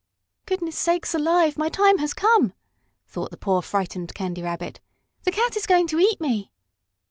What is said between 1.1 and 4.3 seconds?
alive! my time has come," thought the poor frightened